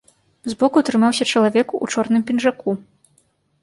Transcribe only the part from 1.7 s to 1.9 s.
у